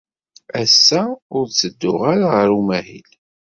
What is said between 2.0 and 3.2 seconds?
ara ɣer umahil.